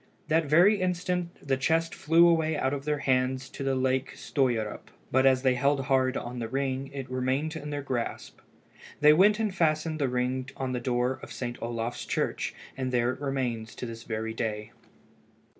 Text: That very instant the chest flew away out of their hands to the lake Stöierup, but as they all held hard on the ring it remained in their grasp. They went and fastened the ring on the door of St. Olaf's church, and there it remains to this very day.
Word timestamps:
That 0.29 0.45
very 0.47 0.81
instant 0.81 1.47
the 1.47 1.57
chest 1.57 1.93
flew 1.93 2.27
away 2.27 2.57
out 2.57 2.73
of 2.73 2.85
their 2.85 2.97
hands 3.05 3.49
to 3.51 3.63
the 3.63 3.75
lake 3.75 4.15
Stöierup, 4.15 4.87
but 5.11 5.27
as 5.27 5.43
they 5.43 5.53
all 5.57 5.61
held 5.61 5.79
hard 5.85 6.17
on 6.17 6.39
the 6.39 6.47
ring 6.47 6.87
it 6.91 7.07
remained 7.07 7.55
in 7.55 7.69
their 7.69 7.83
grasp. 7.83 8.39
They 8.99 9.13
went 9.13 9.37
and 9.39 9.53
fastened 9.53 9.99
the 9.99 10.09
ring 10.09 10.49
on 10.57 10.71
the 10.71 10.79
door 10.79 11.19
of 11.21 11.31
St. 11.31 11.61
Olaf's 11.61 12.07
church, 12.07 12.55
and 12.75 12.91
there 12.91 13.11
it 13.11 13.21
remains 13.21 13.75
to 13.75 13.85
this 13.85 14.01
very 14.01 14.33
day. 14.33 14.71